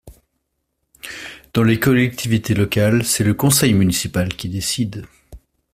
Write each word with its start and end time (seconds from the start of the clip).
Dans 1.53 1.61
les 1.61 1.79
collectivités 1.79 2.55
locales, 2.55 3.05
c’est 3.05 3.23
le 3.23 3.35
conseil 3.35 3.75
municipal 3.75 4.29
qui 4.29 4.49
décide. 4.49 5.05